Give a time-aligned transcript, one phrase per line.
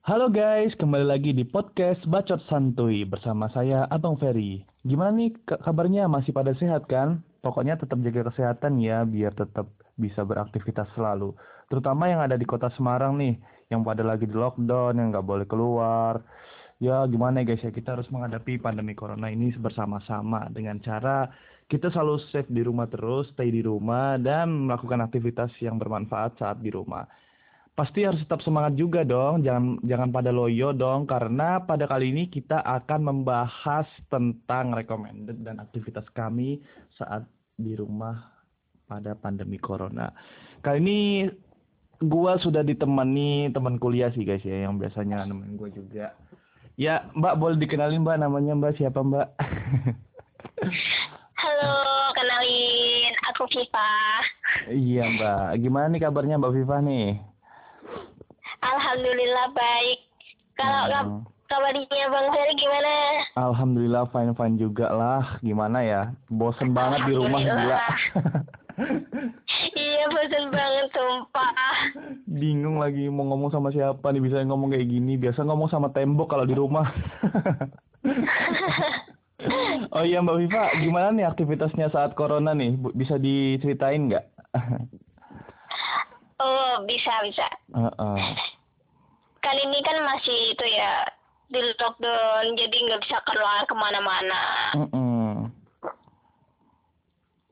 [0.00, 4.64] Halo guys, kembali lagi di podcast Bacot Santuy bersama saya Abang Ferry.
[4.80, 6.08] Gimana nih ka- kabarnya?
[6.08, 7.20] Masih pada sehat kan?
[7.44, 9.68] Pokoknya tetap jaga kesehatan ya, biar tetap
[10.00, 11.36] bisa beraktivitas selalu.
[11.68, 13.36] Terutama yang ada di kota Semarang nih,
[13.68, 16.24] yang pada lagi di lockdown, yang nggak boleh keluar.
[16.80, 21.28] Ya gimana ya guys ya, kita harus menghadapi pandemi corona ini bersama-sama dengan cara
[21.68, 26.56] kita selalu safe di rumah terus, stay di rumah, dan melakukan aktivitas yang bermanfaat saat
[26.64, 27.04] di rumah
[27.74, 29.40] pasti harus tetap semangat juga dong.
[29.40, 35.62] Jangan jangan pada loyo dong karena pada kali ini kita akan membahas tentang recommended dan
[35.62, 36.60] aktivitas kami
[36.98, 37.24] saat
[37.56, 38.40] di rumah
[38.84, 40.10] pada pandemi corona.
[40.60, 40.98] Kali ini
[42.02, 46.06] gua sudah ditemani teman kuliah sih guys ya yang biasanya nemenin gua juga.
[46.80, 49.28] Ya, Mbak boleh dikenalin Mbak namanya Mbak siapa Mbak?
[51.40, 51.76] Halo,
[52.16, 53.92] kenalin aku Viva.
[54.72, 55.60] iya Mbak.
[55.60, 57.29] Gimana nih kabarnya Mbak Viva nih?
[58.90, 59.98] Alhamdulillah baik.
[60.58, 60.90] Kalau Hmm.
[60.90, 62.92] kab- kabarnya Bang Ferry gimana?
[63.38, 65.38] Alhamdulillah fine fine juga lah.
[65.40, 66.02] Gimana ya?
[66.26, 67.78] Bosen banget di rumah gila.
[69.70, 71.52] Iya, bosan banget sumpah.
[72.24, 75.14] Bingung lagi mau ngomong sama siapa nih bisa ngomong kayak gini.
[75.14, 76.88] Biasa ngomong sama tembok kalau di rumah.
[79.92, 82.72] oh iya Mbak Viva, gimana nih aktivitasnya saat corona nih?
[82.90, 84.24] Bisa diceritain nggak?
[86.40, 87.46] oh, bisa bisa.
[87.70, 88.16] Heeh.
[89.40, 91.08] Kali ini kan masih itu ya
[91.50, 94.42] di lockdown, jadi nggak bisa keluar ke mana-mana.
[94.76, 95.50] Mm-mm.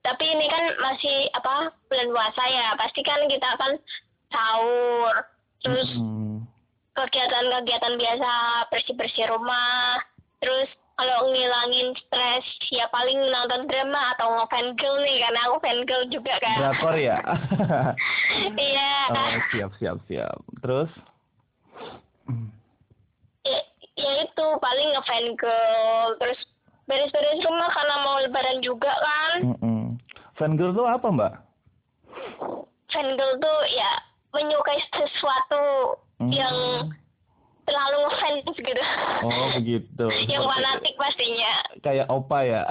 [0.00, 3.72] Tapi ini kan masih apa bulan puasa ya, pasti kan kita akan
[4.30, 5.14] sahur,
[5.60, 5.90] terus
[6.94, 8.30] kegiatan-kegiatan biasa
[8.68, 10.02] bersih-bersih rumah
[10.40, 10.68] terus
[11.00, 16.04] kalau ngilangin stres ya paling nonton drama atau ngefan girl nih karena aku fan girl
[16.12, 17.16] juga kan Drakor ya?
[18.60, 20.36] iya oh, siap siap siap.
[20.60, 20.92] Terus?
[23.42, 23.60] Ya,
[23.94, 26.40] ya itu paling ngefan girl terus
[26.84, 29.80] beres-beres rumah karena mau lebaran juga kan Mm-mm.
[30.34, 31.32] Fangirl tuh apa Mbak?
[32.90, 33.90] fan girl tuh ya
[34.30, 36.28] menyukai sesuatu Hmm.
[36.28, 36.56] yang
[37.64, 38.82] terlalu ngefans gitu
[39.22, 40.04] Oh begitu.
[40.32, 42.62] yang fanatik pastinya kayak opa ya.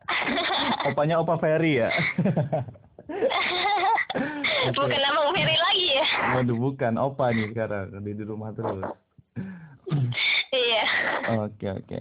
[0.88, 1.92] Opanya opa Ferry ya.
[4.72, 5.69] bukan abang Ferry lagi ya
[6.20, 8.84] Waduh bukan opa nih sekarang di di rumah terus.
[10.50, 10.84] iya
[11.40, 12.00] Oke oke.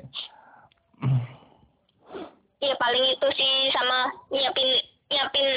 [2.59, 3.99] ya paling itu sih sama
[4.29, 4.69] nyiapin
[5.07, 5.47] nyiapin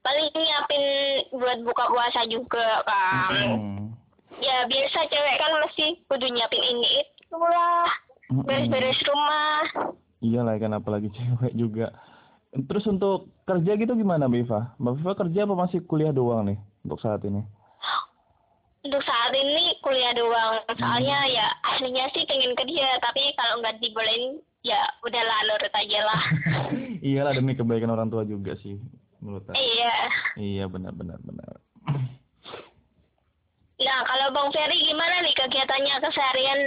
[0.00, 0.84] paling nyiapin
[1.32, 3.94] buat buka puasa juga kan Hmm.
[4.36, 7.88] ya biasa cewek kan mesti kudu nyiapin ini itu lah
[8.28, 8.42] Mm-mm.
[8.42, 9.62] beres-beres rumah
[10.18, 11.94] Iyalah kan apalagi cewek juga.
[12.54, 14.60] Terus untuk kerja gitu gimana Mbak Viva?
[14.78, 17.42] Mbak Viva kerja apa masih kuliah doang nih untuk saat ini?
[18.84, 24.36] untuk saat ini kuliah doang soalnya ya aslinya sih pengen kerja tapi kalau nggak dibolehin
[24.60, 26.22] ya udahlah nurut aja lah
[27.08, 28.76] Iyalah demi kebaikan orang tua juga sih
[29.24, 29.56] menurut aku.
[29.56, 29.94] iya
[30.36, 31.56] Iya benar benar benar.
[33.80, 36.60] nah kalau bang Ferry gimana nih kegiatannya keseharian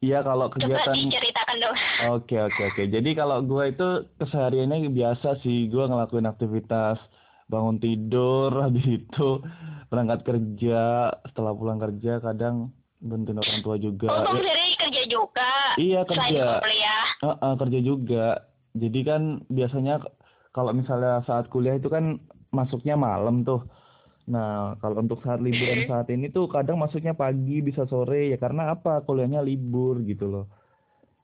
[0.00, 1.76] Iya kalau coba kegiatan diceritakan dong
[2.16, 2.82] Oke oke oke.
[2.88, 5.68] Jadi kalau gua itu kesehariannya biasa sih.
[5.68, 6.96] Gua ngelakuin aktivitas
[7.52, 9.44] bangun tidur, habis itu
[9.92, 11.12] berangkat kerja.
[11.28, 14.08] Setelah pulang kerja kadang bantuin orang tua juga.
[14.08, 15.50] Oh, Bang Ya, kerja juga.
[15.76, 16.44] Iya, kerja.
[16.64, 17.06] kuliah.
[17.20, 18.26] eh, eh, kerja juga.
[18.72, 19.22] Jadi kan
[19.52, 20.00] biasanya
[20.56, 23.68] kalau misalnya saat kuliah itu kan masuknya malam tuh.
[24.30, 28.78] Nah, kalau untuk saat liburan saat ini tuh kadang masuknya pagi bisa sore ya karena
[28.78, 29.02] apa?
[29.02, 30.46] Kuliahnya libur gitu loh.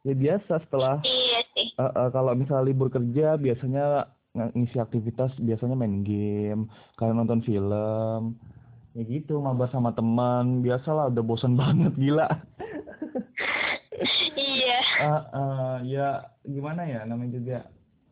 [0.03, 1.69] Ya biasa setelah Iya sih.
[1.79, 6.67] Eh, eh, kalau misal libur kerja biasanya ng- ngisi aktivitas biasanya main game,
[6.99, 8.35] kalian nonton film,
[8.93, 12.27] ya gitu mabar sama teman, biasalah udah bosan banget gila.
[14.37, 14.79] iya.
[15.01, 16.09] Eh, eh, ya
[16.43, 17.59] gimana ya namanya juga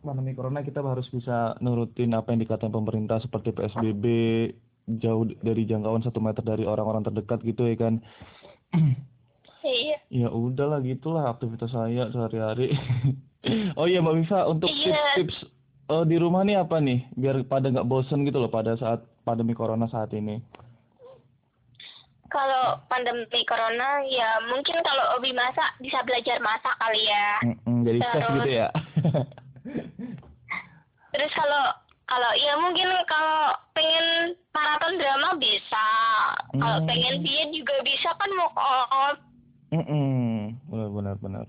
[0.05, 4.05] pandemi corona kita harus bisa nurutin apa yang dikatakan pemerintah seperti PSBB
[4.87, 7.95] jauh dari jangkauan satu meter dari orang-orang terdekat gitu ya kan.
[9.65, 9.97] Iya.
[10.13, 12.77] Ya udahlah gitulah aktivitas saya sehari-hari.
[13.81, 14.93] oh iya Mbak Viva untuk Iya.
[15.17, 15.49] tips-tips
[15.89, 19.57] eh, di rumah nih apa nih biar pada nggak bosen gitu loh pada saat pandemi
[19.57, 20.37] corona saat ini.
[22.29, 27.29] Kalau pandemi corona ya mungkin kalau hobi masak bisa belajar masak kali ya.
[27.47, 28.69] Mm-mm, jadi chef Terus- gitu ya.
[31.15, 31.65] Terus kalau
[32.05, 34.07] kalau ya mungkin kalau pengen
[34.55, 35.87] maraton drama bisa.
[36.55, 36.89] Kalau Hmm.
[36.89, 39.19] pengen diet juga bisa kan mau off.
[39.75, 41.47] Mm-mm, benar benar benar.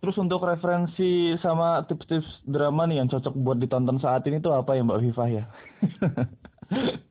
[0.00, 4.76] Terus untuk referensi sama tips-tips drama nih yang cocok buat ditonton saat ini tuh apa
[4.76, 5.44] ya Mbak Viva ya?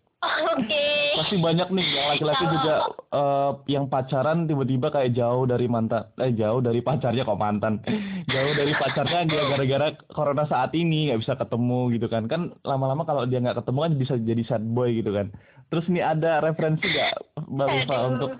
[1.33, 2.75] Pasti banyak nih yang laki-laki juga
[3.09, 7.81] eh, yang pacaran tiba-tiba kayak jauh dari mantan eh jauh dari pacarnya kok mantan?
[8.30, 12.30] Jauh dari pacarnya dia gara-gara corona saat ini nggak bisa ketemu gitu kan.
[12.30, 15.33] Kan lama-lama kalau dia nggak ketemu kan bisa jadi sad boy gitu kan.
[15.74, 18.31] Terus nih ada referensi nggak mbak Viva untuk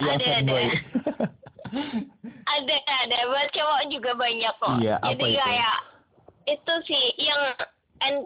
[0.00, 0.48] yang ada, sad ada.
[0.48, 0.66] boy?
[2.48, 3.18] Ada ada.
[3.28, 4.72] Buat cowok juga banyak kok.
[4.80, 5.40] Iya, apa jadi itu?
[5.44, 5.76] kayak
[6.48, 7.42] itu sih yang
[8.00, 8.16] and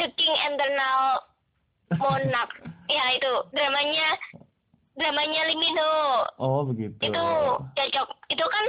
[0.00, 1.28] the king eternal
[2.00, 2.56] monarch
[2.88, 3.32] ya itu.
[3.52, 4.08] Dramanya
[4.96, 5.92] dramanya Limino
[6.40, 6.96] oh begitu.
[7.04, 7.24] Itu
[7.76, 8.08] cocok.
[8.32, 8.64] Itu kan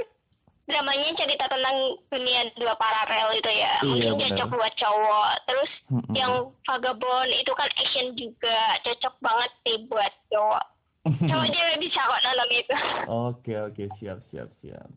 [0.68, 3.74] dramanya cerita tentang dunia dua paralel itu ya.
[3.88, 4.38] Iya, mungkin benar.
[4.44, 5.32] cocok buat cowok.
[5.48, 6.14] Terus Mm-mm.
[6.14, 6.34] yang
[6.68, 8.60] vagabond itu kan action juga.
[8.84, 10.66] Cocok banget sih buat cowok.
[11.32, 12.76] Cowok cewek bisa kok nonton itu.
[13.08, 13.84] Oke oke.
[14.04, 14.92] Siap siap siap.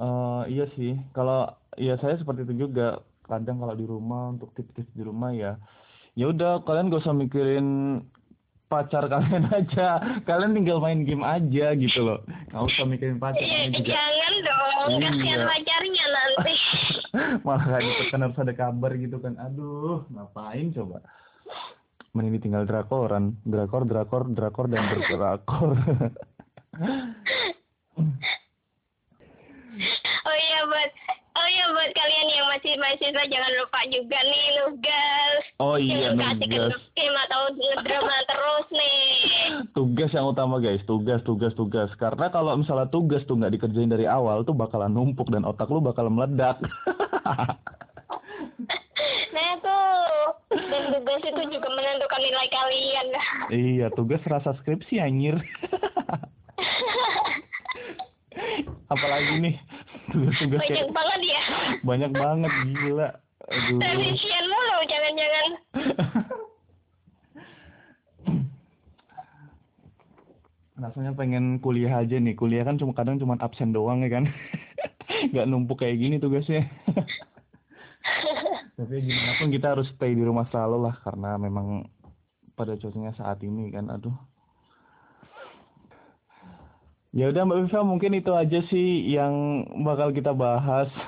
[0.00, 0.96] Eh iya sih.
[1.12, 3.04] Kalau ya saya seperti itu juga.
[3.26, 5.60] Kadang kalau di rumah untuk tips-tips di rumah ya.
[6.16, 8.00] Ya udah kalian gak usah mikirin
[8.66, 9.88] pacar kalian aja
[10.26, 12.18] kalian tinggal main game aja gitu loh
[12.50, 14.98] nggak usah mikirin pacar Iya, juga jangan dong, Iya.
[15.06, 16.54] kasihan pacarnya nanti.
[17.46, 20.98] malah kayak gitu kan harus ada kabar gitu kan aduh ngapain coba
[22.10, 25.76] mending tinggal drakoran drakor drakor drakor dan berdrakor
[30.26, 30.90] Oh iya buat,
[31.36, 35.42] oh iya buat kalian yang masih mahasiswa jangan lupa juga nih nugas.
[35.60, 36.40] oh iya nugas
[37.28, 37.42] atau
[37.84, 38.16] drama.
[39.76, 40.80] Tugas yang utama guys.
[40.82, 41.92] Tugas tugas tugas.
[42.00, 45.84] Karena kalau misalnya tugas tuh nggak dikerjain dari awal tuh bakalan numpuk dan otak lu
[45.84, 46.56] bakal meledak.
[49.36, 53.06] Nah tuh, dan tugas itu juga menentukan nilai kalian.
[53.52, 55.36] iya tugas rasa skripsi anjir.
[58.88, 59.54] Apalagi nih
[60.08, 61.42] tugas-tugas Banyak kayak banget ya.
[61.84, 63.08] banyak banget gila.
[63.46, 63.78] Aduh
[70.76, 72.36] rasanya pengen kuliah aja nih.
[72.36, 74.24] Kuliah kan cuma kadang cuma absen doang ya kan.
[75.32, 76.66] Nggak numpuk kayak gini tugasnya
[78.76, 81.88] tapi gimana pun kita harus stay di rumah selalu lah karena memang
[82.52, 84.12] pada cuacanya saat ini kan aduh.
[87.16, 90.92] Ya udah mbak Viva mungkin itu aja sih yang bakal kita bahas.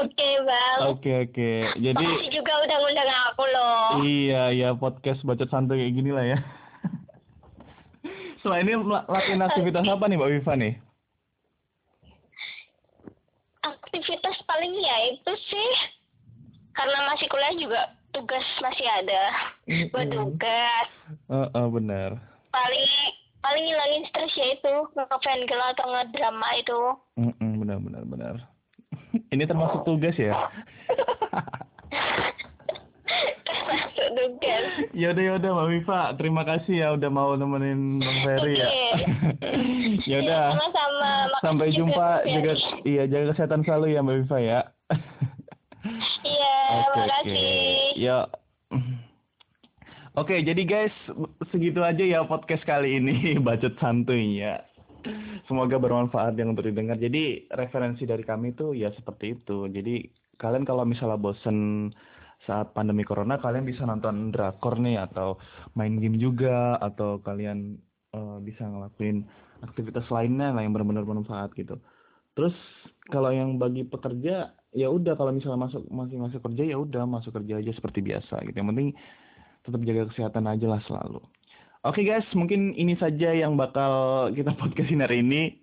[0.00, 0.78] Oke bang.
[0.96, 1.50] oke oke.
[1.76, 4.04] Jadi Makasih juga udah ngundang aku loh.
[4.04, 6.38] iya ya podcast bacot santai kayak gini lah ya.
[8.40, 10.74] Setelah ini lakuin aktivitas apa nih mbak Viva nih?
[13.60, 15.70] Aktivitas paling ya itu sih
[16.72, 17.80] karena masih kuliah juga
[18.16, 19.22] tugas masih ada
[19.92, 20.88] buat tugas.
[21.28, 22.10] Heeh, benar.
[22.50, 22.90] Paling
[23.40, 26.80] paling ngilangin stres ya itu ngefan girl atau ngedrama itu.
[27.20, 28.34] Mm-mm, benar benar benar.
[29.34, 30.34] Ini termasuk tugas ya
[34.40, 34.64] tugas
[34.96, 38.68] yaudah yaudah mbak Viva terima kasih ya udah mau nemenin bang Ferry ya
[40.16, 41.12] yaudah Iya, sama-sama
[41.44, 42.52] sampai juga, jumpa jaga
[42.88, 44.60] iya jaga kesehatan selalu ya mbak Viva ya
[46.24, 48.00] iya Oke makasih oke.
[48.00, 48.18] Ya.
[50.18, 50.94] Oke, jadi guys,
[51.54, 54.58] segitu aja ya podcast kali ini bacot santuinya.
[55.46, 56.98] Semoga bermanfaat yang untuk didengar.
[56.98, 59.70] Jadi referensi dari kami tuh ya seperti itu.
[59.70, 61.90] Jadi kalian kalau misalnya bosen
[62.48, 65.36] saat pandemi corona, kalian bisa nonton drakor nih atau
[65.76, 67.76] main game juga atau kalian
[68.16, 69.28] eh, bisa ngelakuin
[69.60, 71.76] aktivitas lainnya lah yang benar-benar bermanfaat gitu.
[72.32, 72.56] Terus
[73.12, 77.34] kalau yang bagi pekerja ya udah kalau misalnya masuk masih masuk kerja ya udah masuk
[77.36, 78.56] kerja aja seperti biasa gitu.
[78.56, 78.88] Yang penting
[79.60, 81.20] tetap jaga kesehatan aja lah selalu.
[81.80, 85.60] Oke guys, mungkin ini saja yang bakal kita podcastin hari ini.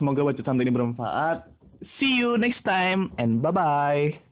[0.00, 1.44] Semoga bacot santai ini bermanfaat.
[2.00, 4.27] See you next time and bye bye.